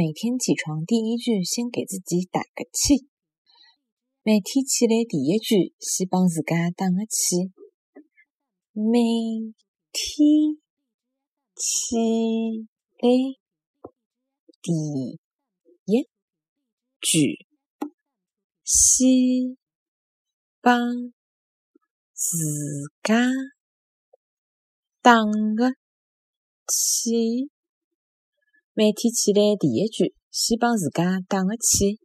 [0.00, 3.06] 每天起床第一句，先给自己打个气。
[4.22, 7.52] 每天起来第一句，先帮自家打个气。
[8.72, 9.52] 每
[9.92, 10.56] 天
[11.54, 11.96] 起
[12.96, 13.10] 来
[14.62, 14.72] 第
[15.84, 16.08] 一
[17.02, 17.46] 句，
[18.64, 19.58] 先
[20.62, 21.12] 帮
[22.14, 22.38] 自
[23.02, 23.28] 家
[25.02, 25.12] 打
[25.54, 25.74] 个
[26.66, 27.50] 气。
[28.80, 32.00] 每天起来第一句，先帮自家打个气。